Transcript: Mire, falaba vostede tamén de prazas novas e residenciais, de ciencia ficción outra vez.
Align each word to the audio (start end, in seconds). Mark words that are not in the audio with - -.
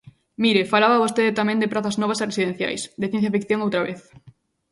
Mire, 0.43 0.63
falaba 0.73 1.03
vostede 1.05 1.37
tamén 1.39 1.61
de 1.61 1.71
prazas 1.73 1.99
novas 2.01 2.19
e 2.23 2.27
residenciais, 2.29 2.81
de 2.99 3.09
ciencia 3.11 3.35
ficción 3.35 3.59
outra 3.65 3.85
vez. 3.87 3.99